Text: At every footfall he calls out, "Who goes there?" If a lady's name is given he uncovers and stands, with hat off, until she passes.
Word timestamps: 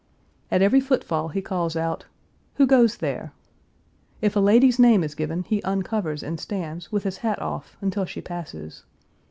At 0.49 0.63
every 0.63 0.81
footfall 0.81 1.27
he 1.27 1.43
calls 1.43 1.75
out, 1.75 2.07
"Who 2.55 2.65
goes 2.65 2.97
there?" 2.97 3.33
If 4.19 4.35
a 4.35 4.39
lady's 4.39 4.79
name 4.79 5.03
is 5.03 5.13
given 5.13 5.43
he 5.43 5.61
uncovers 5.63 6.23
and 6.23 6.39
stands, 6.39 6.91
with 6.91 7.03
hat 7.17 7.39
off, 7.39 7.77
until 7.81 8.05
she 8.05 8.19
passes. 8.21 8.83